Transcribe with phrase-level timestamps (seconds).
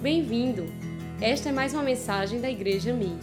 [0.00, 0.62] Bem-vindo!
[1.20, 3.18] Esta é mais uma mensagem da Igreja Mi.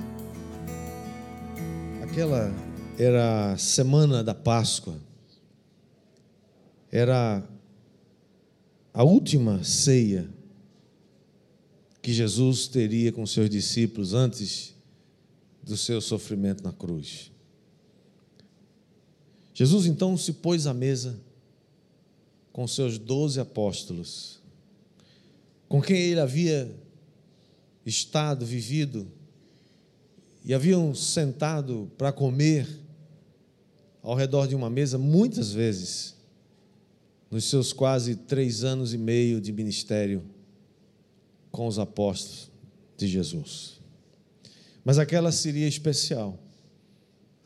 [2.04, 2.54] Aquela
[3.00, 5.00] era a semana da Páscoa.
[6.92, 7.48] Era
[8.94, 10.30] a última ceia
[12.02, 14.76] que Jesus teria com seus discípulos antes
[15.64, 17.32] do seu sofrimento na cruz.
[19.54, 21.18] Jesus então se pôs à mesa
[22.52, 24.42] com seus doze apóstolos,
[25.68, 26.74] com quem ele havia
[27.86, 29.12] estado, vivido,
[30.44, 32.68] e haviam sentado para comer
[34.02, 36.16] ao redor de uma mesa muitas vezes,
[37.32, 40.24] nos seus quase três anos e meio de ministério
[41.52, 42.52] com os apóstolos
[42.96, 43.82] de Jesus.
[44.84, 46.38] Mas aquela seria especial,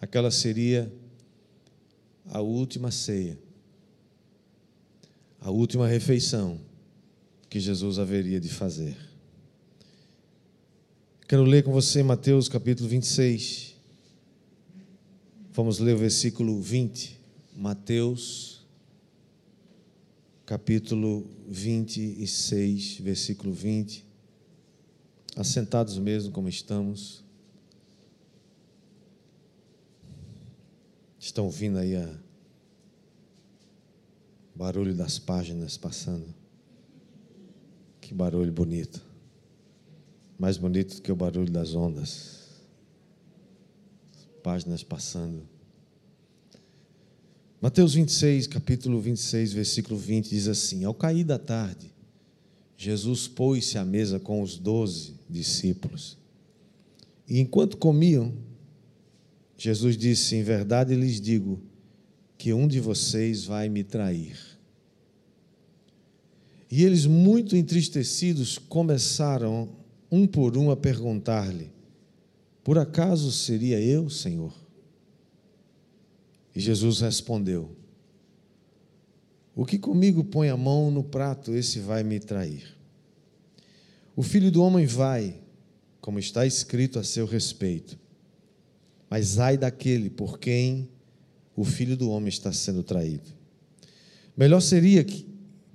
[0.01, 0.91] aquela seria
[2.25, 3.39] a última ceia,
[5.39, 6.59] a última refeição
[7.49, 8.95] que Jesus haveria de fazer.
[11.28, 13.75] Quero ler com você Mateus capítulo 26.
[15.52, 17.19] Vamos ler o versículo 20.
[17.56, 18.66] Mateus
[20.45, 24.06] capítulo 26, versículo 20.
[25.36, 27.23] Assentados mesmo como estamos.
[31.19, 32.16] Estão ouvindo aí a
[34.56, 36.38] barulho das páginas passando.
[38.09, 38.99] Que barulho bonito.
[40.39, 42.39] Mais bonito do que o barulho das ondas.
[44.41, 45.47] Páginas passando.
[47.61, 51.93] Mateus 26, capítulo 26, versículo 20 diz assim: Ao cair da tarde,
[52.75, 56.17] Jesus pôs-se à mesa com os doze discípulos.
[57.27, 58.33] E enquanto comiam,
[59.55, 61.61] Jesus disse: Em verdade lhes digo
[62.39, 64.48] que um de vocês vai me trair.
[66.72, 69.70] E eles, muito entristecidos, começaram
[70.12, 71.72] um por um a perguntar-lhe:
[72.64, 74.53] Por acaso seria eu, Senhor?
[76.56, 77.75] E Jesus respondeu:
[79.56, 82.78] O que comigo põe a mão no prato, esse vai me trair.
[84.16, 85.40] O filho do homem vai,
[86.02, 87.97] como está escrito a seu respeito.
[89.09, 90.90] Mas ai daquele por quem
[91.56, 93.29] o filho do homem está sendo traído.
[94.35, 95.25] Melhor seria que,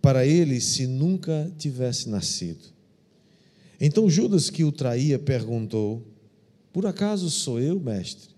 [0.04, 2.62] para ele se nunca tivesse nascido.
[3.80, 6.06] Então Judas, que o traía, perguntou:
[6.70, 8.28] Por acaso sou eu, mestre?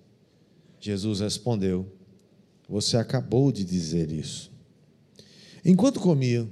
[0.79, 1.93] Jesus respondeu:
[2.69, 4.53] Você acabou de dizer isso.
[5.65, 6.49] Enquanto comia,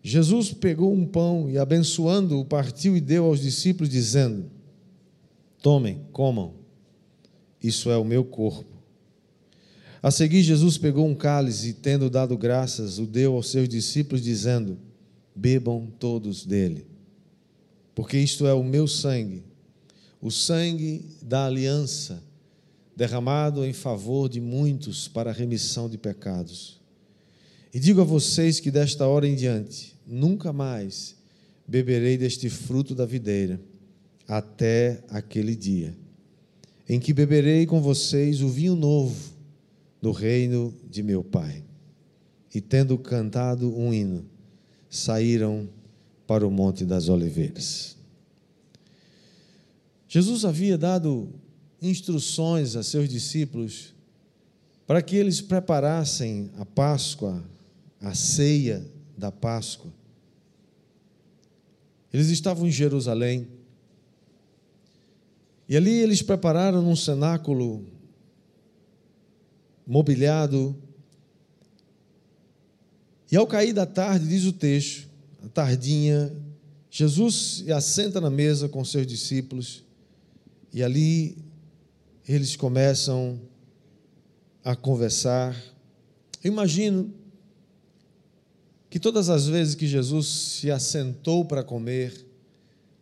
[0.00, 4.48] Jesus pegou um pão e, abençoando-o, partiu e deu aos discípulos, dizendo:
[5.60, 6.54] Tomem, comam,
[7.60, 8.73] isso é o meu corpo.
[10.04, 14.22] A seguir, Jesus pegou um cálice e, tendo dado graças, o deu aos seus discípulos,
[14.22, 14.78] dizendo:
[15.34, 16.94] Bebam todos dele
[17.94, 19.42] porque isto é o meu sangue,
[20.20, 22.22] o sangue da aliança,
[22.96, 26.80] derramado em favor de muitos para a remissão de pecados.
[27.72, 31.16] E digo a vocês que desta hora em diante, nunca mais
[31.66, 33.60] beberei deste fruto da videira,
[34.26, 35.94] até aquele dia,
[36.88, 39.33] em que beberei com vocês o vinho novo
[40.04, 41.64] do reino de meu Pai.
[42.54, 44.26] E tendo cantado um hino,
[44.90, 45.66] saíram
[46.26, 47.96] para o Monte das Oliveiras.
[50.06, 51.32] Jesus havia dado
[51.80, 53.94] instruções a seus discípulos
[54.86, 57.42] para que eles preparassem a Páscoa,
[57.98, 59.90] a ceia da Páscoa.
[62.12, 63.48] Eles estavam em Jerusalém.
[65.66, 67.93] E ali eles prepararam um cenáculo
[69.86, 70.76] mobiliado.
[73.30, 75.08] E ao cair da tarde, diz o texto,
[75.52, 76.32] tardinha,
[76.90, 79.82] Jesus se assenta na mesa com seus discípulos
[80.72, 81.36] e ali
[82.26, 83.40] eles começam
[84.62, 85.54] a conversar.
[86.42, 87.12] Eu imagino
[88.88, 92.24] que todas as vezes que Jesus se assentou para comer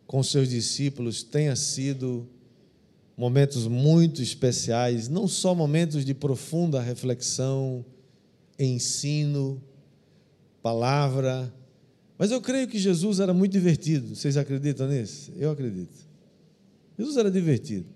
[0.06, 2.26] com seus discípulos tenha sido
[3.16, 7.84] momentos muito especiais, não só momentos de profunda reflexão,
[8.58, 9.62] ensino,
[10.62, 11.52] palavra,
[12.22, 14.14] mas eu creio que Jesus era muito divertido.
[14.14, 15.32] Vocês acreditam nisso?
[15.36, 16.06] Eu acredito.
[16.96, 17.86] Jesus era divertido.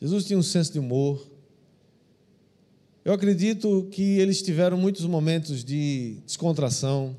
[0.00, 1.30] Jesus tinha um senso de humor.
[3.04, 7.14] Eu acredito que eles tiveram muitos momentos de descontração,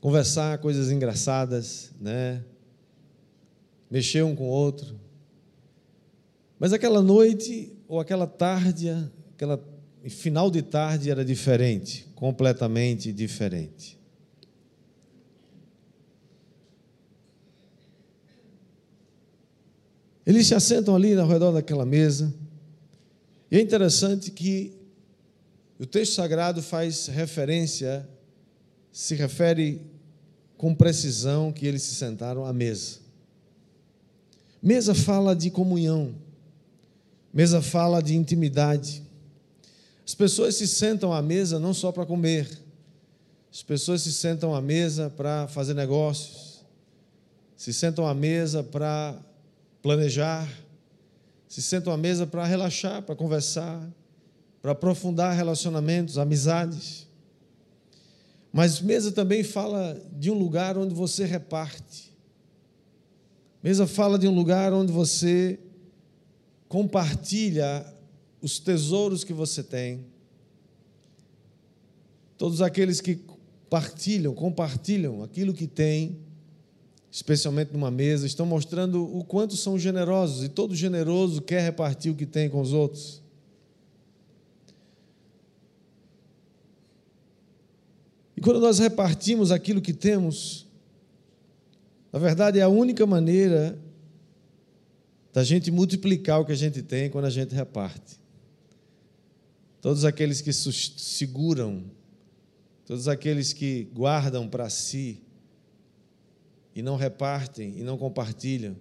[0.00, 2.42] conversar coisas engraçadas, né?
[3.90, 4.98] mexer um com o outro.
[6.58, 8.90] Mas aquela noite ou aquela tarde,
[9.34, 9.62] aquela
[10.08, 13.98] final de tarde era diferente, completamente diferente.
[20.26, 22.34] Eles se assentam ali ao redor daquela mesa.
[23.50, 24.74] E é interessante que
[25.78, 28.08] o texto sagrado faz referência,
[28.90, 29.82] se refere
[30.56, 33.03] com precisão que eles se sentaram à mesa.
[34.64, 36.14] Mesa fala de comunhão,
[37.30, 39.02] mesa fala de intimidade.
[40.06, 42.48] As pessoas se sentam à mesa não só para comer,
[43.52, 46.64] as pessoas se sentam à mesa para fazer negócios,
[47.54, 49.14] se sentam à mesa para
[49.82, 50.48] planejar,
[51.46, 53.86] se sentam à mesa para relaxar, para conversar,
[54.62, 57.06] para aprofundar relacionamentos, amizades.
[58.50, 62.13] Mas mesa também fala de um lugar onde você reparte.
[63.64, 65.58] Mesa fala de um lugar onde você
[66.68, 67.82] compartilha
[68.42, 70.04] os tesouros que você tem.
[72.36, 73.18] Todos aqueles que
[73.70, 76.18] partilham, compartilham aquilo que têm,
[77.10, 82.14] especialmente numa mesa, estão mostrando o quanto são generosos, e todo generoso quer repartir o
[82.14, 83.22] que tem com os outros.
[88.36, 90.66] E quando nós repartimos aquilo que temos,
[92.14, 93.76] na verdade é a única maneira
[95.32, 98.20] da gente multiplicar o que a gente tem quando a gente reparte.
[99.80, 101.82] Todos aqueles que seguram,
[102.86, 105.22] todos aqueles que guardam para si
[106.72, 108.76] e não repartem e não compartilham,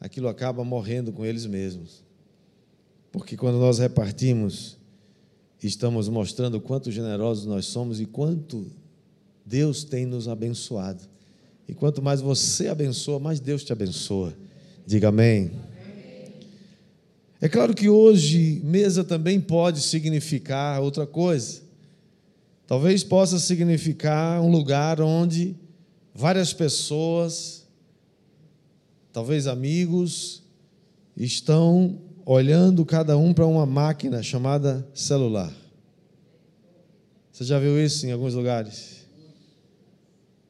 [0.00, 2.04] aquilo acaba morrendo com eles mesmos.
[3.12, 4.76] Porque quando nós repartimos,
[5.62, 8.66] estamos mostrando quanto generosos nós somos e quanto
[9.46, 11.12] Deus tem nos abençoado.
[11.68, 14.34] E quanto mais você abençoa, mais Deus te abençoa.
[14.86, 15.50] Diga amém.
[17.40, 21.62] É claro que hoje mesa também pode significar outra coisa.
[22.66, 25.56] Talvez possa significar um lugar onde
[26.14, 27.66] várias pessoas,
[29.12, 30.42] talvez amigos,
[31.16, 35.52] estão olhando cada um para uma máquina chamada celular.
[37.32, 39.01] Você já viu isso em alguns lugares?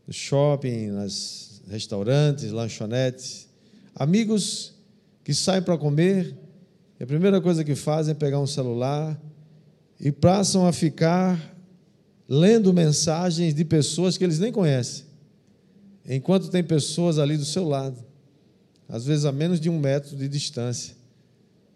[0.06, 3.48] No shopping, nos restaurantes, lanchonetes.
[3.94, 4.74] Amigos
[5.24, 6.36] que saem para comer
[6.98, 9.20] e a primeira coisa que fazem é pegar um celular
[9.98, 11.52] e passam a ficar
[12.28, 15.04] lendo mensagens de pessoas que eles nem conhecem,
[16.08, 18.02] enquanto tem pessoas ali do seu lado,
[18.88, 20.96] às vezes a menos de um metro de distância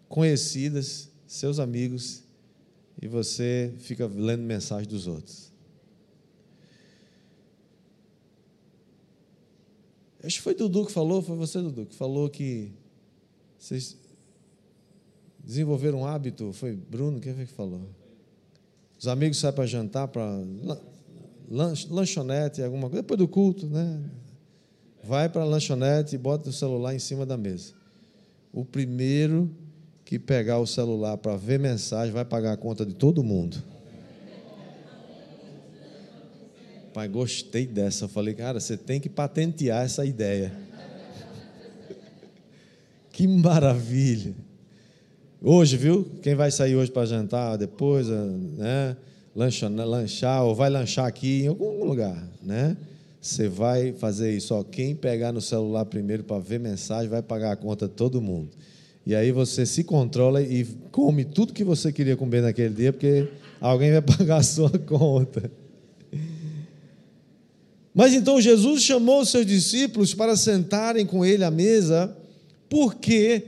[0.07, 2.23] conhecidas, seus amigos,
[3.01, 5.51] e você fica lendo mensagem dos outros.
[10.23, 12.71] Acho que foi Dudu que falou, foi você, Dudu, que falou que
[13.57, 13.97] vocês
[15.39, 16.51] desenvolveram um hábito.
[16.53, 17.81] Foi Bruno, quem foi que falou?
[18.99, 20.41] Os amigos saem para jantar, para
[21.49, 24.03] lanchonete, alguma coisa, depois do culto, né?
[25.03, 27.73] Vai para a lanchonete e bota o celular em cima da mesa.
[28.51, 29.49] O primeiro
[30.03, 33.61] que pegar o celular para ver mensagem vai pagar a conta de todo mundo.
[36.97, 38.05] Pai, gostei dessa.
[38.05, 40.51] Eu falei, cara, você tem que patentear essa ideia.
[43.13, 44.33] Que maravilha.
[45.39, 46.07] Hoje, viu?
[46.23, 48.97] Quem vai sair hoje para jantar depois, né?
[49.35, 52.75] Lanchar, lanchar ou vai lanchar aqui em algum lugar, né?
[53.21, 54.55] Você vai fazer isso.
[54.55, 58.49] Ó, quem pegar no celular primeiro para ver mensagem vai pagar a conta todo mundo.
[59.05, 63.27] E aí você se controla e come tudo que você queria comer naquele dia, porque
[63.61, 65.51] alguém vai pagar a sua conta.
[67.97, 72.15] Mas então Jesus chamou os seus discípulos para sentarem com ele à mesa,
[72.69, 73.45] por quê?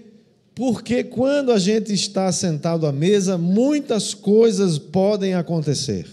[0.55, 6.07] Porque quando a gente está sentado à mesa, muitas coisas podem acontecer.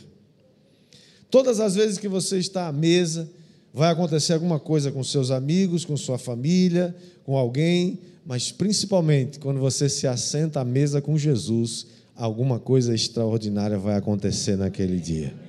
[1.30, 3.26] Todas as vezes que você está à mesa,
[3.72, 9.60] vai acontecer alguma coisa com seus amigos, com sua família, com alguém, mas principalmente quando
[9.60, 15.45] você se assenta à mesa com Jesus, alguma coisa extraordinária vai acontecer naquele dia.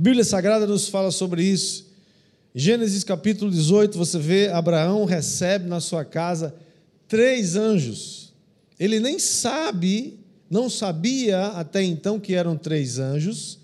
[0.00, 1.92] A Bíblia Sagrada nos fala sobre isso.
[2.54, 6.54] Gênesis capítulo 18, você vê Abraão recebe na sua casa
[7.06, 8.32] três anjos.
[8.78, 13.58] Ele nem sabe, não sabia até então que eram três anjos,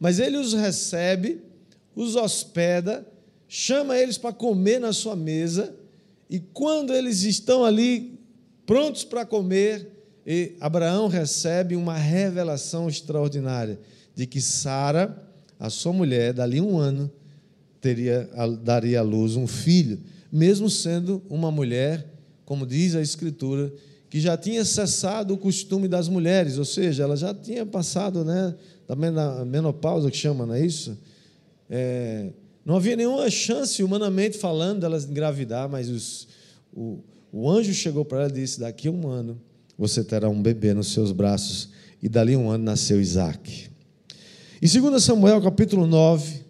[0.00, 1.42] mas ele os recebe,
[1.94, 3.06] os hospeda,
[3.46, 5.76] chama eles para comer na sua mesa
[6.30, 8.18] e quando eles estão ali
[8.64, 9.92] prontos para comer,
[10.58, 13.78] Abraão recebe uma revelação extraordinária
[14.14, 15.25] de que Sara,
[15.58, 17.10] a sua mulher, dali um ano,
[17.80, 18.28] teria,
[18.62, 19.98] daria à luz um filho,
[20.30, 22.06] mesmo sendo uma mulher,
[22.44, 23.72] como diz a Escritura,
[24.08, 28.54] que já tinha cessado o costume das mulheres, ou seja, ela já tinha passado né,
[28.86, 28.94] da
[29.44, 30.96] menopausa, que chama, não é isso?
[31.68, 32.30] É,
[32.64, 36.28] não havia nenhuma chance, humanamente falando, delas engravidar, mas os,
[36.72, 36.98] o,
[37.32, 39.40] o anjo chegou para ela e disse: Daqui a um ano
[39.78, 41.68] você terá um bebê nos seus braços.
[42.02, 43.70] E dali um ano nasceu Isaac.
[44.60, 46.44] Em 2 Samuel capítulo 9,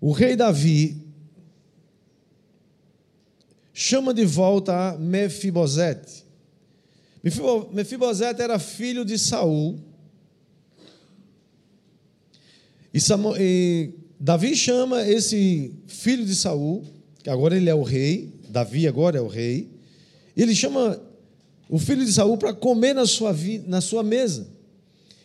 [0.00, 0.96] o rei Davi
[3.72, 6.24] chama de volta a Mefibosete.
[7.72, 9.80] Mefibosete era filho de Saul.
[12.94, 16.84] E, Samu, e Davi chama esse filho de Saul,
[17.24, 19.68] que agora ele é o rei, Davi agora é o rei.
[20.36, 21.00] Ele chama
[21.68, 23.34] o filho de Saul para comer na sua,
[23.66, 24.59] na sua mesa.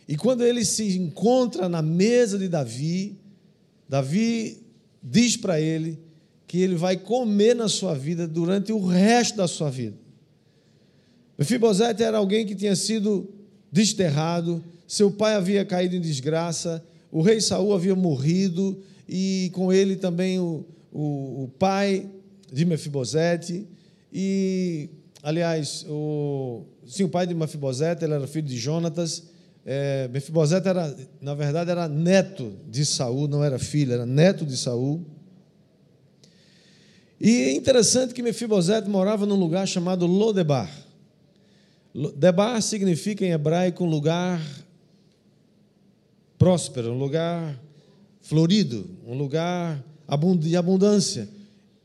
[0.08, 3.18] E quando ele se encontra na mesa de Davi,
[3.88, 4.62] Davi
[5.02, 5.98] diz para ele
[6.46, 9.96] que ele vai comer na sua vida durante o resto da sua vida.
[11.36, 13.28] Mefibosete era alguém que tinha sido
[13.70, 19.96] desterrado, seu pai havia caído em desgraça, o rei Saul havia morrido e com ele
[19.96, 22.08] também o, o, o pai
[22.52, 23.66] de Mefibosete
[24.12, 24.88] e
[25.22, 29.24] aliás o sim o pai de Mefibosete ele era filho de Jonatas
[29.66, 34.56] é, Mefibosete era na verdade era neto de Saul não era filho era neto de
[34.56, 35.04] Saul
[37.20, 40.70] e é interessante que Mefibosete morava num lugar chamado Lodebar.
[42.14, 44.40] Debar significa em hebraico um lugar
[46.36, 47.58] próspero, um lugar
[48.20, 49.82] florido, um lugar
[50.38, 51.26] de abundância.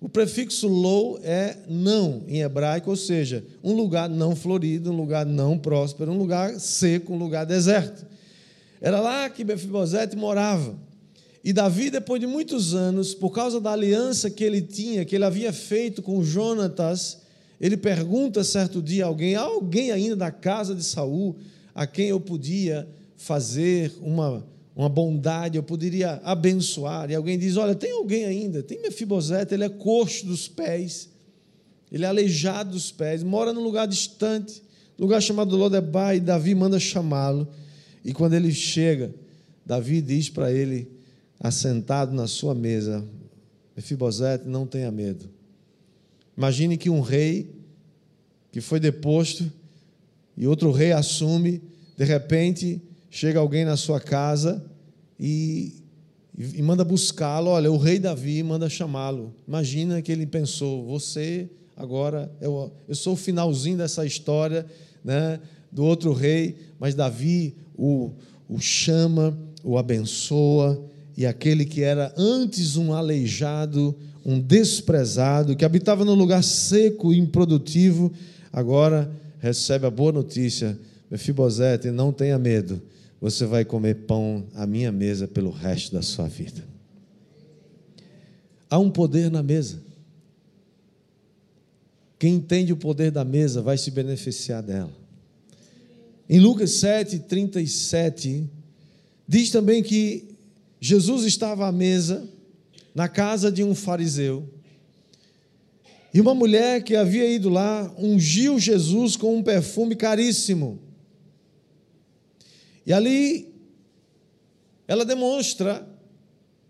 [0.01, 5.27] O prefixo lo é não em hebraico, ou seja, um lugar não florido, um lugar
[5.27, 8.03] não próspero, um lugar seco, um lugar deserto.
[8.81, 10.75] Era lá que Mefibosete morava.
[11.43, 15.23] E Davi, depois de muitos anos, por causa da aliança que ele tinha, que ele
[15.23, 17.19] havia feito com Jonatas,
[17.59, 21.35] ele pergunta certo dia a alguém, alguém ainda da casa de Saul
[21.75, 24.43] a quem eu podia fazer uma,
[24.75, 27.11] uma bondade, eu poderia abençoar.
[27.11, 31.09] E alguém diz: Olha, tem alguém ainda, tem Mefibosete, ele é coxo dos pés,
[31.91, 34.63] ele é aleijado dos pés, mora num lugar distante,
[34.97, 37.47] lugar chamado Lodebar, e Davi manda chamá-lo.
[38.03, 39.13] E quando ele chega,
[39.65, 40.87] Davi diz para ele:
[41.39, 43.03] assentado na sua mesa.
[43.75, 45.29] Mefibosete, não tenha medo.
[46.37, 47.55] Imagine que um rei
[48.51, 49.51] que foi deposto
[50.35, 51.61] e outro rei assume,
[51.97, 54.63] de repente chega alguém na sua casa
[55.19, 55.83] e,
[56.35, 57.49] e manda buscá-lo.
[57.49, 59.35] Olha, o rei Davi manda chamá-lo.
[59.47, 64.65] Imagina que ele pensou: você agora, eu, eu sou o finalzinho dessa história
[65.03, 65.39] né,
[65.71, 68.11] do outro rei, mas Davi o,
[68.47, 70.81] o chama, o abençoa
[71.17, 77.17] e aquele que era antes um aleijado, um desprezado, que habitava num lugar seco e
[77.17, 78.11] improdutivo,
[78.53, 82.81] agora recebe a boa notícia: Mefibosete, não tenha medo,
[83.21, 86.67] você vai comer pão à minha mesa pelo resto da sua vida.
[88.67, 89.79] Há um poder na mesa.
[92.17, 94.91] Quem entende o poder da mesa vai se beneficiar dela.
[96.27, 98.49] Em Lucas 7, 37,
[99.27, 100.35] diz também que
[100.79, 102.27] Jesus estava à mesa
[102.95, 104.49] na casa de um fariseu.
[106.13, 110.79] E uma mulher que havia ido lá ungiu Jesus com um perfume caríssimo.
[112.85, 113.53] E ali
[114.87, 115.87] ela demonstra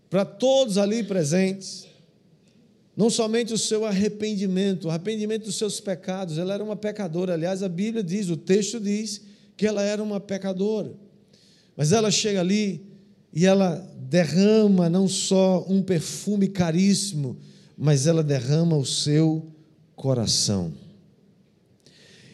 [0.08, 1.92] para todos ali presentes
[2.96, 6.36] não somente o seu arrependimento, o arrependimento dos seus pecados.
[6.38, 7.34] Ela era uma pecadora.
[7.34, 9.22] Aliás, a Bíblia diz, o texto diz
[9.56, 10.92] que ela era uma pecadora.
[11.76, 12.84] Mas ela chega ali
[13.32, 13.76] e ela
[14.10, 17.38] derrama não só um perfume caríssimo,
[17.76, 19.50] mas ela derrama o seu
[19.96, 20.72] coração.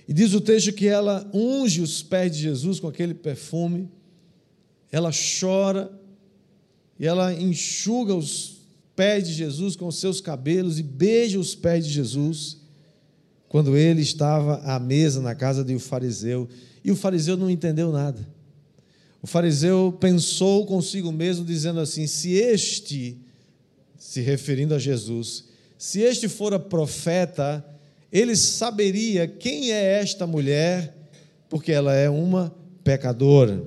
[0.09, 3.91] E diz o texto que ela unge os pés de Jesus com aquele perfume,
[4.91, 5.93] ela chora
[6.99, 8.62] e ela enxuga os
[8.97, 12.57] pés de Jesus com os seus cabelos e beija os pés de Jesus
[13.49, 16.49] quando ele estava à mesa na casa de um fariseu.
[16.83, 18.27] E o fariseu não entendeu nada.
[19.23, 23.19] O fariseu pensou consigo mesmo, dizendo assim: se este,
[23.99, 25.45] se referindo a Jesus,
[25.77, 27.65] se este fora profeta,
[28.12, 30.95] ele saberia quem é esta mulher,
[31.49, 33.62] porque ela é uma pecadora.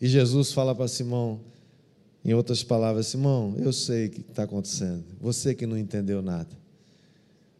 [0.00, 1.40] E Jesus fala para Simão,
[2.24, 6.58] em outras palavras: Simão, eu sei o que está acontecendo, você que não entendeu nada.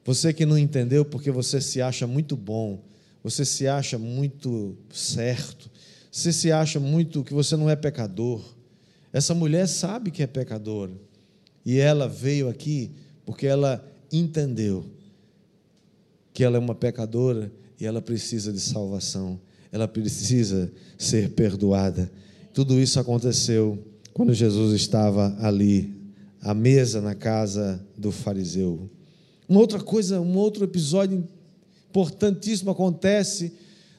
[0.04, 2.82] Você que não entendeu porque você se acha muito bom,
[3.22, 5.70] você se acha muito certo,
[6.10, 8.42] você se acha muito que você não é pecador.
[9.12, 10.92] Essa mulher sabe que é pecadora.
[11.64, 12.90] E ela veio aqui
[13.26, 14.86] porque ela entendeu
[16.38, 19.40] que ela é uma pecadora e ela precisa de salvação.
[19.72, 22.08] Ela precisa ser perdoada.
[22.54, 23.76] Tudo isso aconteceu
[24.14, 25.92] quando Jesus estava ali,
[26.40, 28.88] à mesa na casa do fariseu.
[29.48, 31.26] Uma outra coisa, um outro episódio
[31.90, 33.52] importantíssimo acontece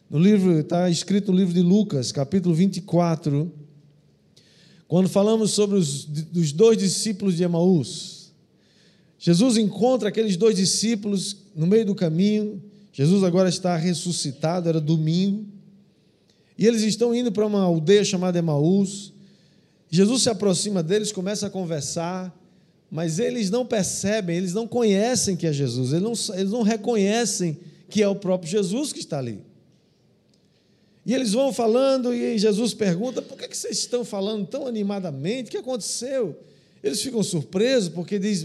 [0.10, 3.52] no livro, está escrito no livro de Lucas, capítulo 24,
[4.88, 6.06] quando falamos sobre os,
[6.54, 8.32] dois discípulos de Emaús.
[9.18, 12.62] Jesus encontra aqueles dois discípulos no meio do caminho.
[12.92, 15.46] Jesus agora está ressuscitado, era domingo.
[16.58, 19.14] E eles estão indo para uma aldeia chamada Emaús.
[19.90, 22.38] Jesus se aproxima deles, começa a conversar,
[22.92, 27.58] mas eles não percebem, eles não conhecem que é Jesus, eles não, eles não reconhecem
[27.90, 29.42] que é o próprio Jesus que está ali.
[31.06, 35.48] E eles vão falando, e Jesus pergunta: por que vocês estão falando tão animadamente?
[35.48, 36.38] O que aconteceu?
[36.84, 38.44] Eles ficam surpresos, porque diz: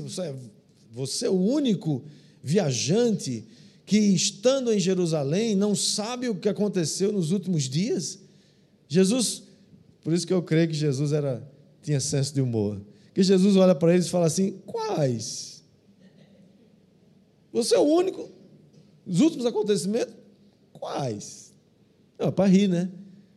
[0.93, 2.03] você é o único
[2.45, 3.45] viajante
[3.85, 8.21] que, estando em Jerusalém, não sabe o que aconteceu nos últimos dias?
[8.87, 9.43] Jesus
[10.05, 11.43] por isso que eu creio que Jesus era,
[11.83, 12.79] tinha senso de humor.
[13.15, 15.65] Que Jesus olha para eles e fala assim: quais?
[17.51, 18.31] Você é o único.
[19.07, 20.15] Os últimos acontecimentos?
[20.75, 21.53] Quais?
[22.19, 22.91] Não, para rir, né?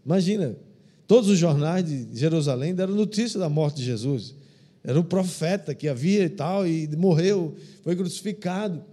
[0.05, 0.57] Imagina,
[1.07, 4.35] todos os jornais de Jerusalém deram notícia da morte de Jesus.
[4.83, 8.83] Era um profeta que havia e tal, e morreu, foi crucificado.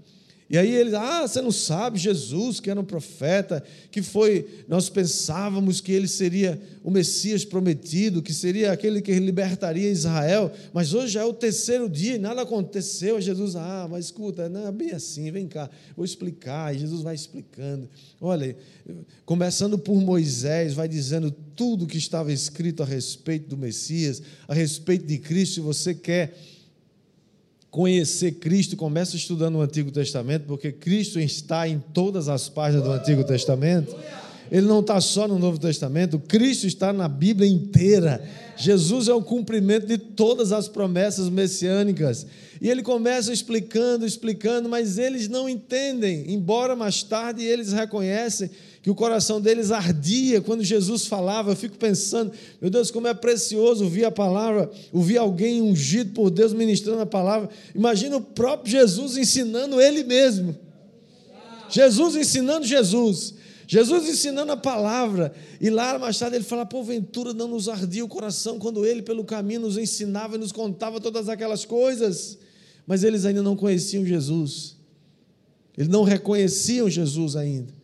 [0.55, 4.89] E aí eles, ah, você não sabe, Jesus, que era um profeta, que foi, nós
[4.89, 11.15] pensávamos que ele seria o Messias prometido, que seria aquele que libertaria Israel, mas hoje
[11.15, 13.21] já é o terceiro dia e nada aconteceu.
[13.21, 16.73] Jesus, ah, mas escuta, não é bem assim, vem cá, vou explicar.
[16.73, 17.91] E Jesus vai explicando.
[18.21, 18.57] Olha,
[19.27, 25.05] começando por Moisés, vai dizendo tudo que estava escrito a respeito do Messias, a respeito
[25.05, 26.39] de Cristo, se você quer
[27.75, 32.93] conhecer Cristo, começa estudando o Antigo Testamento, porque Cristo está em todas as páginas do
[32.93, 33.97] Antigo Testamento.
[34.49, 38.25] Ele não está só no Novo Testamento, Cristo está na Bíblia inteira.
[38.57, 42.25] Jesus é o cumprimento de todas as promessas messiânicas.
[42.61, 48.51] E ele começa explicando, explicando, mas eles não entendem, embora mais tarde eles reconhecem
[48.85, 51.53] que o coração deles ardia quando Jesus falava.
[51.53, 56.29] Eu fico pensando, meu Deus, como é precioso ouvir a palavra, ouvir alguém ungido por
[56.29, 57.49] Deus ministrando a palavra.
[57.75, 60.55] Imagina o próprio Jesus ensinando ele mesmo.
[61.71, 63.33] Jesus ensinando Jesus.
[63.67, 68.09] Jesus ensinando a palavra, e lá mais tarde ele fala: porventura não nos ardia o
[68.09, 72.37] coração quando ele pelo caminho nos ensinava e nos contava todas aquelas coisas,
[72.87, 74.77] mas eles ainda não conheciam Jesus,
[75.75, 77.84] eles não reconheciam Jesus ainda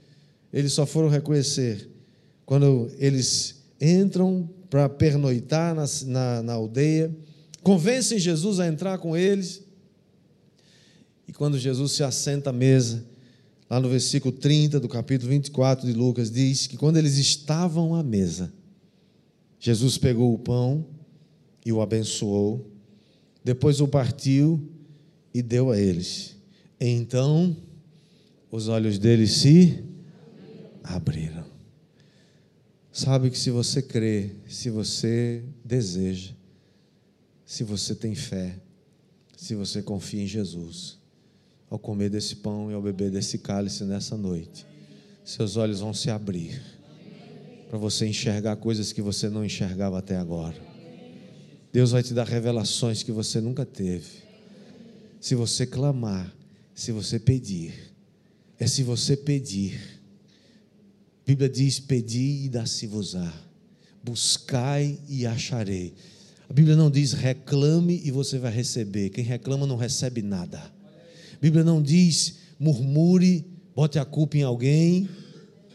[0.53, 1.91] eles só foram reconhecer
[2.51, 7.17] quando eles entram para pernoitar na, na, na aldeia,
[7.63, 9.63] convencem Jesus a entrar com eles,
[11.29, 13.05] e quando Jesus se assenta à mesa,
[13.71, 18.03] lá no versículo 30 do capítulo 24 de Lucas, diz que quando eles estavam à
[18.03, 18.53] mesa,
[19.61, 20.85] Jesus pegou o pão
[21.65, 22.69] e o abençoou,
[23.45, 24.61] depois o partiu
[25.33, 26.37] e deu a eles.
[26.81, 27.57] Então,
[28.51, 29.85] os olhos deles se
[30.83, 31.45] abriram.
[32.93, 36.33] Sabe que se você crê, se você deseja,
[37.47, 38.57] se você tem fé,
[39.37, 40.99] se você confia em Jesus,
[41.69, 44.67] ao comer desse pão e ao beber desse cálice nessa noite,
[45.25, 46.61] seus olhos vão se abrir
[47.69, 50.61] para você enxergar coisas que você não enxergava até agora.
[51.73, 54.25] Deus vai te dar revelações que você nunca teve.
[55.21, 56.35] Se você clamar,
[56.75, 57.95] se você pedir,
[58.59, 60.00] é se você pedir
[61.31, 63.33] Bíblia diz: Pedi e dá-se-vos-á,
[64.03, 65.95] buscai e acharei.
[66.49, 69.11] A Bíblia não diz reclame e você vai receber.
[69.11, 70.59] Quem reclama não recebe nada.
[70.59, 73.45] A Bíblia não diz murmure,
[73.77, 75.09] bote a culpa em alguém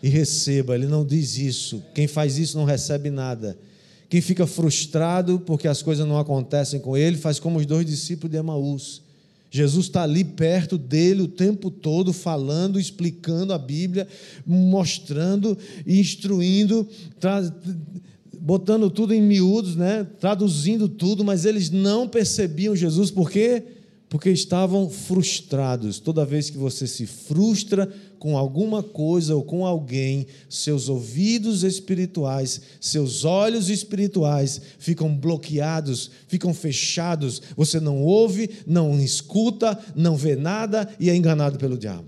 [0.04, 0.76] e receba.
[0.76, 1.82] Ele não diz isso.
[1.94, 3.58] Quem faz isso não recebe nada.
[4.10, 8.32] Quem fica frustrado porque as coisas não acontecem com ele, faz como os dois discípulos
[8.32, 9.05] de Emaús.
[9.56, 14.06] Jesus está ali perto dele o tempo todo, falando, explicando a Bíblia,
[14.46, 16.86] mostrando, instruindo,
[18.38, 20.06] botando tudo em miúdos, né?
[20.20, 23.63] traduzindo tudo, mas eles não percebiam Jesus, por quê?
[24.10, 26.00] Porque estavam frustrados.
[26.00, 32.62] Toda vez que você se frustra com alguma coisa ou com alguém, seus ouvidos espirituais,
[32.80, 37.41] seus olhos espirituais ficam bloqueados, ficam fechados.
[37.56, 42.08] Você não ouve, não escuta, não vê nada e é enganado pelo diabo.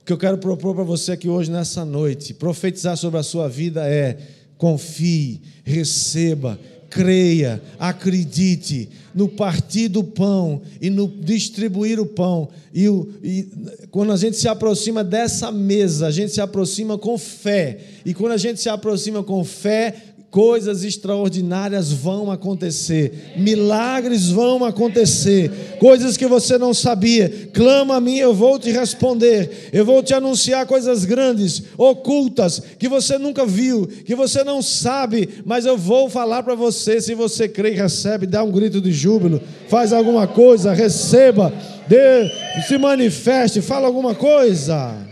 [0.00, 3.48] O que eu quero propor para você aqui hoje, nessa noite, profetizar sobre a sua
[3.48, 4.18] vida é:
[4.56, 12.48] confie, receba, creia, acredite no partir do pão e no distribuir o pão.
[12.72, 13.48] E, o, e,
[13.90, 17.78] quando a gente se aproxima dessa mesa, a gente se aproxima com fé.
[18.04, 19.94] E quando a gente se aproxima com fé,
[20.30, 27.48] coisas extraordinárias vão acontecer, milagres vão acontecer, coisas que você não sabia.
[27.52, 32.88] Clama a mim, eu vou te responder, eu vou te anunciar coisas grandes, ocultas, que
[32.88, 37.00] você nunca viu, que você não sabe, mas eu vou falar para você.
[37.00, 41.52] Se você crê e recebe, dá um grito de júbilo, faz alguma coisa, receba,
[41.88, 42.30] dê,
[42.66, 45.07] se manifeste, fala alguma coisa.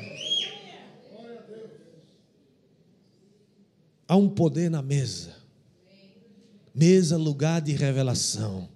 [4.09, 5.35] Há um poder na mesa.
[6.75, 8.69] Mesa, lugar de revelação.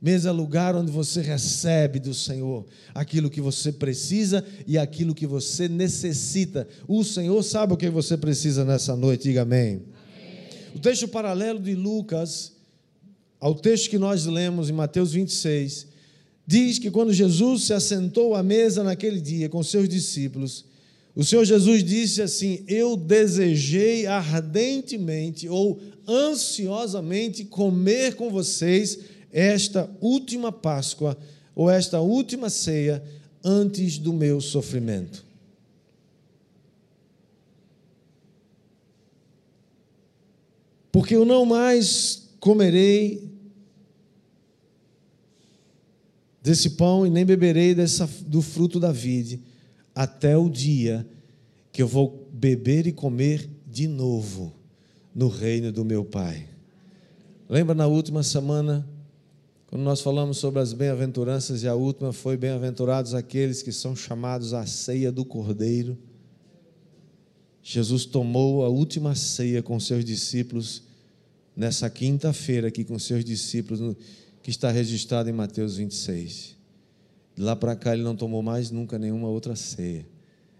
[0.00, 5.68] Mesa, lugar onde você recebe do Senhor aquilo que você precisa e aquilo que você
[5.68, 6.68] necessita.
[6.86, 9.82] O Senhor sabe o que você precisa nessa noite, diga amém.
[9.82, 9.82] amém.
[10.74, 12.52] O texto paralelo de Lucas,
[13.40, 15.86] ao texto que nós lemos em Mateus 26,
[16.46, 20.64] diz que quando Jesus se assentou à mesa naquele dia com seus discípulos,
[21.16, 28.98] o Senhor Jesus disse assim: Eu desejei ardentemente ou ansiosamente comer com vocês
[29.32, 31.16] esta última Páscoa
[31.54, 33.02] ou esta última ceia
[33.42, 35.24] antes do meu sofrimento.
[40.92, 43.26] Porque eu não mais comerei
[46.42, 49.55] desse pão e nem beberei dessa, do fruto da vide
[49.96, 51.08] até o dia
[51.72, 54.54] que eu vou beber e comer de novo
[55.14, 56.46] no reino do meu Pai.
[57.48, 58.86] Lembra na última semana,
[59.66, 64.52] quando nós falamos sobre as bem-aventuranças, e a última foi: Bem-aventurados aqueles que são chamados
[64.52, 65.96] à ceia do Cordeiro.
[67.62, 70.84] Jesus tomou a última ceia com seus discípulos
[71.56, 73.96] nessa quinta-feira aqui com seus discípulos,
[74.42, 76.55] que está registrado em Mateus 26.
[77.36, 80.06] De lá para cá ele não tomou mais nunca nenhuma outra ceia.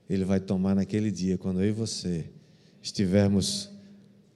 [0.08, 2.26] Ele vai tomar naquele dia, quando eu e você
[2.82, 3.70] estivermos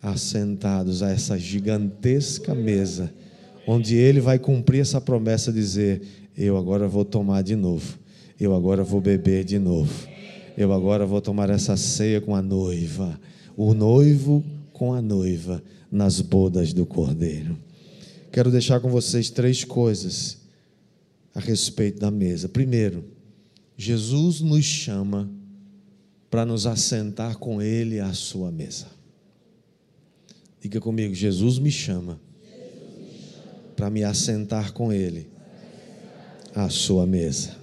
[0.02, 3.12] assentados a essa gigantesca mesa,
[3.66, 6.00] onde ele vai cumprir essa promessa, dizer:
[6.36, 7.98] Eu agora vou tomar de novo,
[8.40, 10.08] eu agora vou beber de novo,
[10.56, 13.20] eu agora vou tomar essa ceia com a noiva,
[13.54, 17.56] o noivo com a noiva nas bodas do cordeiro.
[18.32, 20.39] Quero deixar com vocês três coisas
[21.34, 22.48] a respeito da mesa.
[22.48, 23.04] Primeiro,
[23.76, 25.30] Jesus nos chama
[26.30, 28.86] para nos assentar com Ele à sua mesa.
[30.60, 32.20] Diga comigo: Jesus me chama
[33.74, 35.28] para me assentar com Ele
[36.54, 37.56] à sua mesa.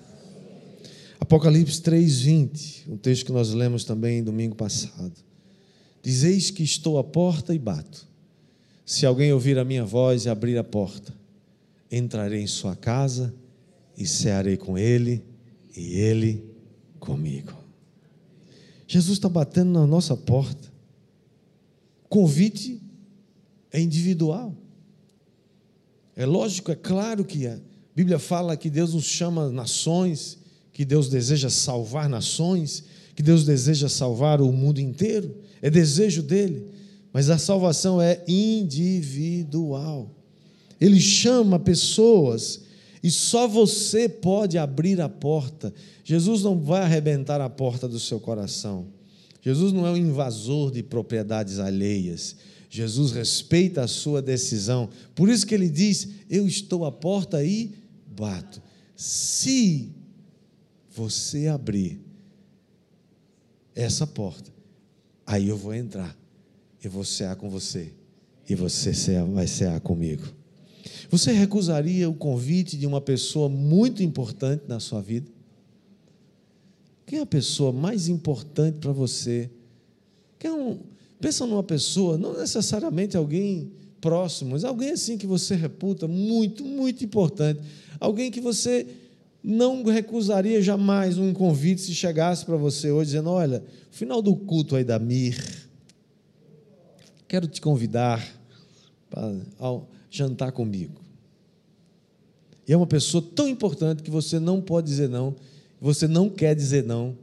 [1.20, 5.14] Apocalipse 3:20, um texto que nós lemos também domingo passado.
[6.02, 8.08] Dizeis que estou à porta e bato.
[8.86, 11.14] Se alguém ouvir a minha voz e abrir a porta,
[11.92, 13.34] entrarei em sua casa
[13.98, 15.24] e cearei com ele
[15.76, 16.46] e ele
[17.00, 17.54] comigo.
[18.88, 20.72] Jesus está batendo na nossa porta.
[22.08, 22.82] Convite
[23.72, 24.56] é individual.
[26.16, 27.60] É lógico, é claro que a
[27.96, 30.38] Bíblia fala que Deus nos chama nações,
[30.72, 32.84] que Deus deseja salvar nações,
[33.16, 35.36] que Deus deseja salvar o mundo inteiro.
[35.62, 36.68] É desejo dele.
[37.12, 40.12] Mas a salvação é individual.
[40.80, 42.62] Ele chama pessoas
[43.08, 45.74] e só você pode abrir a porta.
[46.04, 48.88] Jesus não vai arrebentar a porta do seu coração.
[49.42, 52.36] Jesus não é um invasor de propriedades alheias.
[52.70, 54.90] Jesus respeita a sua decisão.
[55.16, 57.76] Por isso que ele diz: Eu estou à porta e
[58.14, 58.62] bato.
[58.94, 59.90] Se
[60.94, 62.02] você abrir
[63.74, 64.52] essa porta,
[65.26, 66.14] aí eu vou entrar.
[66.84, 67.94] Eu vou cear com você.
[68.50, 68.92] E você
[69.24, 70.26] vai cear comigo.
[71.10, 75.30] Você recusaria o convite de uma pessoa muito importante na sua vida?
[77.06, 79.50] Quem é a pessoa mais importante para você?
[80.38, 80.80] Quem é um,
[81.20, 83.72] pensa numa pessoa, não necessariamente alguém
[84.02, 87.62] próximo, mas alguém assim que você reputa muito, muito importante.
[88.00, 88.86] Alguém que você
[89.44, 94.76] não recusaria jamais um convite se chegasse para você hoje dizendo: Olha, final do culto
[94.76, 95.38] aí da Mir,
[97.28, 98.26] quero te convidar
[99.10, 99.34] para
[100.10, 101.02] jantar comigo.
[102.68, 105.36] E é uma pessoa tão importante que você não pode dizer não,
[105.80, 107.18] você não quer dizer não.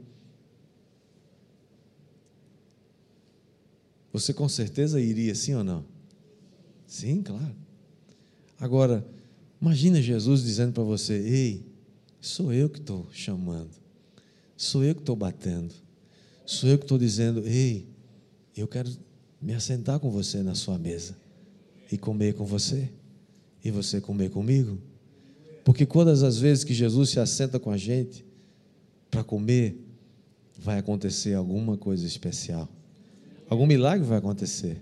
[4.11, 5.85] Você com certeza iria, sim ou não?
[6.87, 7.55] Sim, claro.
[8.57, 9.05] Agora,
[9.61, 11.65] imagina Jesus dizendo para você: Ei,
[12.21, 13.71] sou eu que estou chamando,
[14.55, 15.73] sou eu que estou batendo,
[16.45, 17.85] sou eu que estou dizendo: Ei,
[18.55, 18.89] eu quero
[19.41, 21.24] me assentar com você na sua mesa
[21.91, 22.89] e comer com você,
[23.63, 24.77] e você comer comigo.
[25.63, 28.25] Porque todas as vezes que Jesus se assenta com a gente
[29.09, 29.81] para comer,
[30.57, 32.69] vai acontecer alguma coisa especial.
[33.49, 34.81] Algum milagre vai acontecer.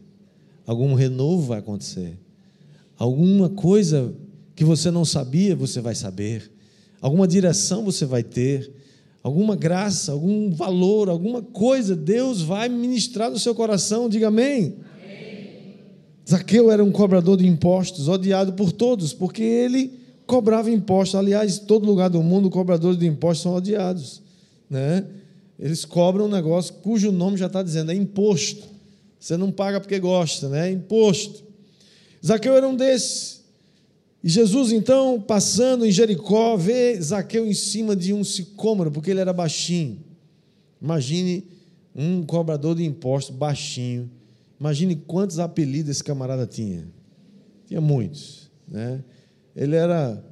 [0.65, 2.17] algum renovo vai acontecer.
[2.97, 4.15] Alguma coisa
[4.55, 6.49] que você não sabia, você vai saber.
[7.01, 8.71] Alguma direção você vai ter.
[9.21, 14.09] Alguma graça, algum valor, alguma coisa, Deus vai ministrar no seu coração.
[14.09, 14.77] Diga amém.
[16.29, 21.15] Zaqueu era um cobrador de impostos, odiado por todos, porque ele cobrava impostos.
[21.15, 24.21] Aliás, em todo lugar do mundo, cobradores de impostos são odiados.
[24.69, 25.05] Né?
[25.59, 28.63] Eles cobram um negócio cujo nome já está dizendo, é imposto.
[29.19, 30.69] Você não paga porque gosta, né?
[30.69, 31.43] É imposto.
[32.25, 33.43] Zaqueu era um desses.
[34.23, 39.19] E Jesus, então, passando em Jericó, vê Zaqueu em cima de um sicômoro, porque ele
[39.19, 39.99] era baixinho.
[40.81, 41.45] Imagine
[41.95, 44.09] um cobrador de impostos baixinho.
[44.63, 46.87] Imagine quantos apelidos esse camarada tinha.
[47.67, 48.49] Tinha muitos.
[48.65, 49.03] Né?
[49.53, 50.23] Ele era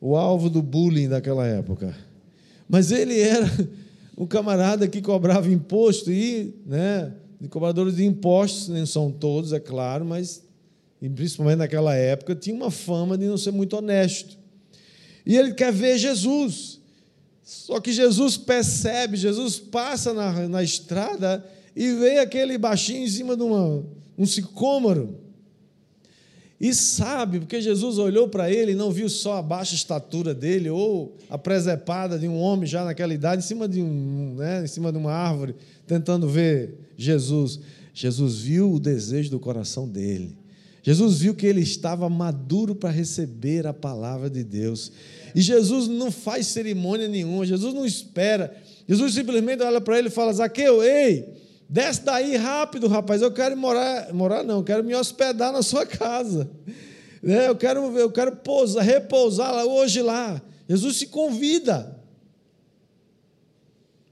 [0.00, 1.92] o alvo do bullying daquela época.
[2.68, 3.50] Mas ele era
[4.16, 7.12] um camarada que cobrava imposto e, né,
[7.48, 10.44] cobradores de impostos, nem são todos, é claro, mas
[11.16, 14.38] principalmente naquela época, tinha uma fama de não ser muito honesto.
[15.26, 16.78] E ele quer ver Jesus.
[17.42, 21.44] Só que Jesus percebe, Jesus passa na, na estrada
[21.74, 23.84] e vê aquele baixinho em cima de uma,
[24.18, 25.18] um sicômoro.
[26.60, 30.68] E sabe, porque Jesus olhou para ele e não viu só a baixa estatura dele
[30.68, 34.66] ou a presepada de um homem já naquela idade em cima de um, né, em
[34.66, 35.54] cima de uma árvore,
[35.86, 37.60] tentando ver Jesus.
[37.94, 40.36] Jesus viu o desejo do coração dele.
[40.82, 44.92] Jesus viu que ele estava maduro para receber a palavra de Deus.
[45.34, 48.54] E Jesus não faz cerimônia nenhuma, Jesus não espera.
[48.88, 51.28] Jesus simplesmente olha para ele e fala: Zaqueu, ei,
[51.70, 53.22] desce daí rápido, rapaz.
[53.22, 56.50] Eu quero morar, morar não, quero me hospedar na sua casa.
[57.22, 57.46] Né?
[57.46, 60.42] Eu quero, eu quero pousar, repousar lá, hoje lá.
[60.68, 61.96] Jesus se convida.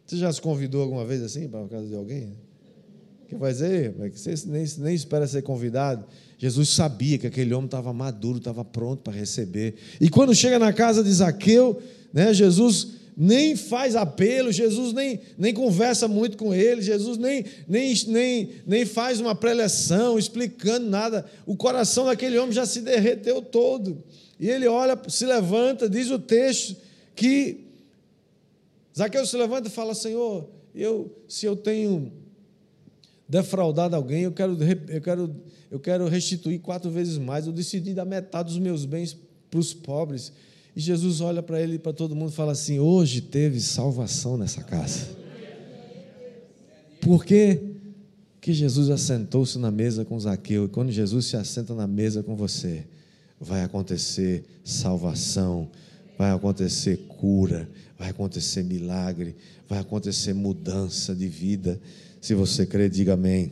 [0.06, 2.32] Você já se convidou alguma vez assim para a casa de alguém?
[3.28, 6.06] Que vai dizer, você nem, nem espera ser convidado.
[6.38, 9.74] Jesus sabia que aquele homem estava maduro, estava pronto para receber.
[10.00, 15.52] E quando chega na casa de Zaqueu, né, Jesus nem faz apelo, Jesus nem, nem
[15.52, 21.26] conversa muito com ele, Jesus nem, nem, nem, nem faz uma preleção, explicando nada.
[21.44, 24.04] O coração daquele homem já se derreteu todo.
[24.38, 26.76] E ele olha, se levanta, diz o texto
[27.16, 27.64] que
[28.96, 32.12] Zaqueu se levanta e fala: Senhor, eu, se eu tenho
[33.28, 34.56] defraudado alguém, eu quero,
[34.88, 35.34] eu quero
[35.70, 37.46] eu quero restituir quatro vezes mais.
[37.46, 39.16] Eu decidi dar metade dos meus bens
[39.50, 40.32] para os pobres.
[40.78, 44.36] E Jesus olha para ele e para todo mundo e fala assim: hoje teve salvação
[44.38, 45.08] nessa casa.
[47.00, 47.60] Por quê?
[48.40, 50.66] Que Jesus assentou-se na mesa com Zaqueu.
[50.66, 52.84] E quando Jesus se assenta na mesa com você,
[53.40, 55.68] vai acontecer salvação,
[56.16, 59.34] vai acontecer cura, vai acontecer milagre,
[59.68, 61.80] vai acontecer mudança de vida.
[62.20, 63.50] Se você crê, diga amém.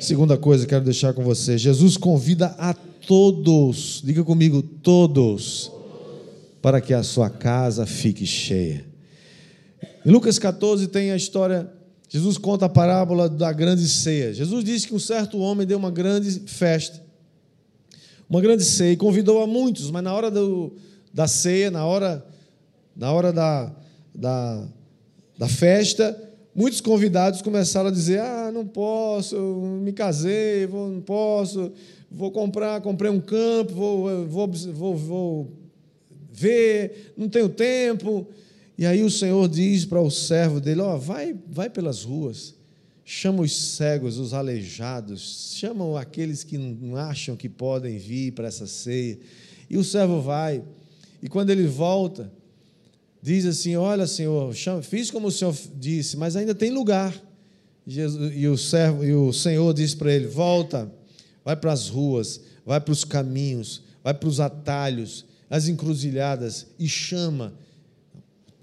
[0.00, 5.76] Segunda coisa que quero deixar com você: Jesus convida a todos, diga comigo, todos,
[6.68, 8.84] para que a sua casa fique cheia.
[10.04, 11.66] Em Lucas 14 tem a história,
[12.10, 14.34] Jesus conta a parábola da grande ceia.
[14.34, 17.02] Jesus disse que um certo homem deu uma grande festa,
[18.28, 20.76] uma grande ceia, e convidou a muitos, mas na hora do,
[21.10, 22.22] da ceia, na hora,
[22.94, 23.72] na hora da,
[24.14, 24.68] da,
[25.38, 26.22] da festa,
[26.54, 29.38] muitos convidados começaram a dizer: Ah, não posso,
[29.82, 31.72] me casei, vou, não posso,
[32.10, 35.57] vou comprar, comprei um campo, vou, vou, vou, vou
[36.38, 38.26] ver, não tenho tempo.
[38.76, 42.54] E aí o Senhor diz para o servo dele: Ó, oh, vai, vai pelas ruas,
[43.04, 48.66] chama os cegos, os aleijados, chamam aqueles que não acham que podem vir para essa
[48.66, 49.18] ceia.
[49.68, 50.62] E o servo vai,
[51.22, 52.32] e quando ele volta,
[53.22, 57.14] diz assim: Olha, Senhor, fiz como o Senhor disse, mas ainda tem lugar.
[57.86, 60.90] e, o servo, e o Senhor diz para ele: Volta,
[61.44, 66.88] vai para as ruas, vai para os caminhos, vai para os atalhos, as encruzilhadas e
[66.88, 67.54] chama.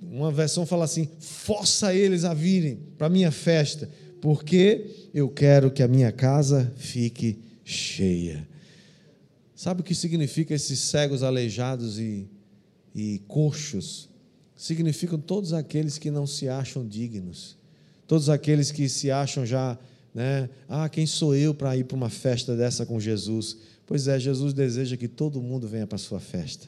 [0.02, 3.90] Uma versão fala assim: força eles a virem para a minha festa,
[4.22, 8.48] porque eu quero que a minha casa fique cheia.
[9.56, 12.28] Sabe o que significa esses cegos aleijados e,
[12.94, 14.10] e coxos?
[14.56, 17.58] significam todos aqueles que não se acham dignos,
[18.08, 19.78] todos aqueles que se acham já,
[20.14, 20.50] né?
[20.68, 23.58] Ah, quem sou eu para ir para uma festa dessa com Jesus?
[23.86, 26.68] Pois é, Jesus deseja que todo mundo venha para a sua festa.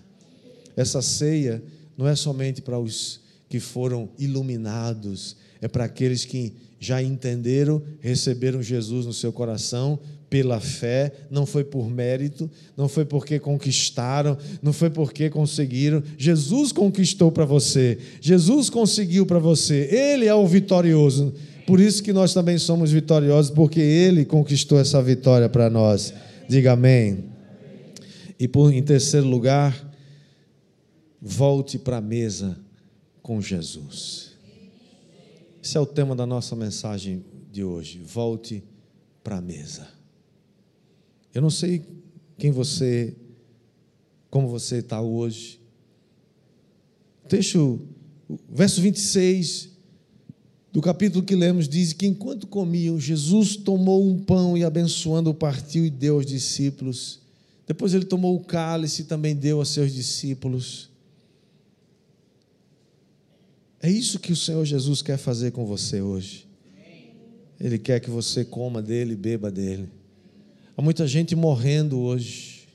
[0.77, 1.61] Essa ceia
[1.97, 8.61] não é somente para os que foram iluminados, é para aqueles que já entenderam, receberam
[8.61, 14.73] Jesus no seu coração pela fé, não foi por mérito, não foi porque conquistaram, não
[14.73, 16.03] foi porque conseguiram.
[16.17, 21.33] Jesus conquistou para você, Jesus conseguiu para você, Ele é o vitorioso.
[21.65, 26.13] Por isso que nós também somos vitoriosos, porque Ele conquistou essa vitória para nós.
[26.47, 27.25] Diga amém.
[28.39, 29.86] E por, em terceiro lugar,
[31.27, 32.57] volte para a mesa
[33.21, 34.31] com Jesus.
[35.61, 37.99] Esse é o tema da nossa mensagem de hoje.
[37.99, 38.63] Volte
[39.21, 39.89] para a mesa.
[41.33, 41.83] Eu não sei
[42.37, 43.13] quem você,
[44.29, 45.59] como você está hoje.
[47.27, 47.81] Texto,
[48.49, 49.69] verso 26
[50.71, 55.33] do capítulo que lemos diz que enquanto comiam, Jesus tomou um pão e abençoando o
[55.33, 57.19] partiu e deu aos discípulos.
[57.67, 60.86] Depois ele tomou o cálice e também deu aos seus discípulos.
[63.81, 66.47] É isso que o Senhor Jesus quer fazer com você hoje.
[67.59, 69.89] Ele quer que você coma dele, beba dele.
[70.75, 72.67] Há muita gente morrendo hoje,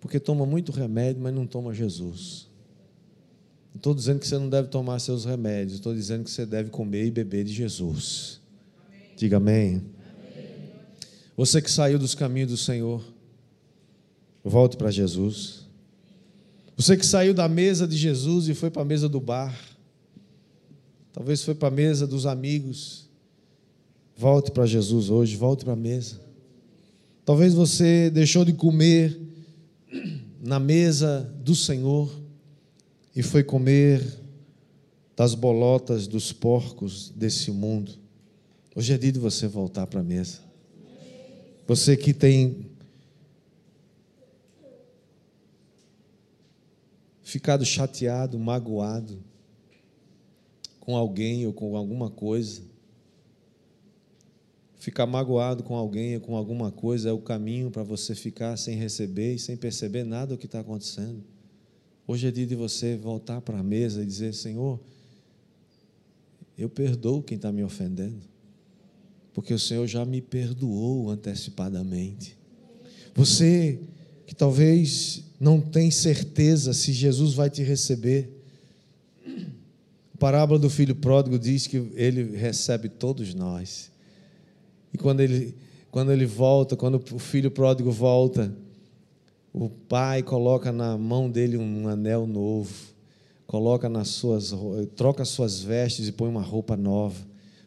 [0.00, 2.46] porque toma muito remédio, mas não toma Jesus.
[3.72, 6.68] Não estou dizendo que você não deve tomar seus remédios, estou dizendo que você deve
[6.68, 8.38] comer e beber de Jesus.
[8.86, 9.00] Amém.
[9.16, 9.68] Diga amém.
[9.76, 9.82] amém.
[11.34, 13.02] Você que saiu dos caminhos do Senhor,
[14.44, 15.61] volte para Jesus.
[16.76, 19.56] Você que saiu da mesa de Jesus e foi para a mesa do bar,
[21.12, 23.08] talvez foi para a mesa dos amigos,
[24.16, 26.20] volte para Jesus hoje, volte para a mesa.
[27.24, 29.20] Talvez você deixou de comer
[30.42, 32.10] na mesa do Senhor
[33.14, 34.02] e foi comer
[35.16, 37.92] das bolotas dos porcos desse mundo.
[38.74, 40.40] Hoje é dia de você voltar para a mesa.
[41.68, 42.71] Você que tem
[47.32, 49.18] ficado chateado, magoado
[50.78, 52.60] com alguém ou com alguma coisa.
[54.76, 58.76] Ficar magoado com alguém ou com alguma coisa é o caminho para você ficar sem
[58.76, 61.24] receber e sem perceber nada do que está acontecendo.
[62.06, 64.78] Hoje é dia de você voltar para a mesa e dizer: Senhor,
[66.58, 68.28] eu perdoo quem está me ofendendo,
[69.32, 72.36] porque o Senhor já me perdoou antecipadamente.
[73.14, 73.80] Você
[74.26, 78.30] que talvez não tem certeza se Jesus vai te receber.
[79.26, 83.90] A parábola do filho pródigo diz que ele recebe todos nós.
[84.94, 85.56] E quando ele,
[85.90, 88.56] quando ele volta, quando o filho pródigo volta,
[89.52, 92.72] o pai coloca na mão dele um anel novo,
[93.44, 94.54] coloca nas suas,
[94.94, 97.20] troca suas vestes e põe uma roupa nova,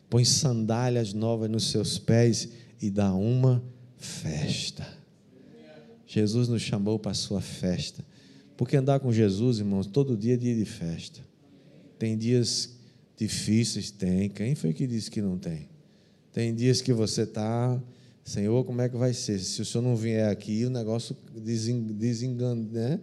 [0.09, 2.47] põe sandálias novas nos seus pés
[2.81, 3.61] e dá uma
[3.97, 5.04] festa.
[6.19, 8.05] Jesus nos chamou para a sua festa.
[8.57, 11.19] Porque andar com Jesus, irmãos, todo dia é dia de festa.
[11.99, 12.77] Tem dias
[13.17, 13.91] difíceis?
[13.91, 14.29] Tem.
[14.29, 15.69] Quem foi que disse que não tem?
[16.31, 17.81] Tem dias que você está
[18.25, 19.37] Senhor, como é que vai ser?
[19.37, 22.99] Se o Senhor não vier aqui, o negócio desengana, né?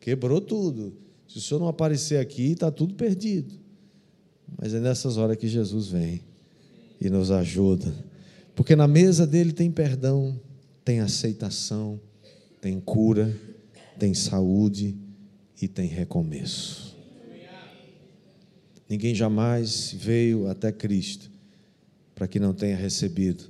[0.00, 0.96] Quebrou tudo.
[1.28, 3.54] Se o Senhor não aparecer aqui, está tudo perdido.
[4.56, 6.22] Mas é nessas horas que Jesus vem
[6.98, 7.94] e nos ajuda.
[8.54, 10.40] Porque na mesa dele tem perdão,
[10.84, 12.00] tem aceitação,
[12.60, 13.34] tem cura,
[13.98, 14.96] tem saúde
[15.60, 16.96] e tem recomeço.
[18.88, 21.30] Ninguém jamais veio até Cristo
[22.14, 23.44] para que não tenha recebido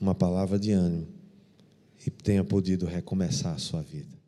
[0.00, 1.08] uma palavra de ânimo
[2.06, 4.21] e tenha podido recomeçar a sua vida.